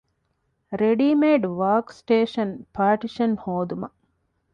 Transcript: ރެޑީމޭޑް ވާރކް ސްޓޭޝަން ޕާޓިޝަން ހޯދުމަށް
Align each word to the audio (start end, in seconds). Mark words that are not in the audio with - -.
ރެޑީމޭޑް 0.79 1.45
ވާރކް 1.59 1.91
ސްޓޭޝަން 1.99 2.53
ޕާޓިޝަން 2.75 3.35
ހޯދުމަށް 3.43 3.97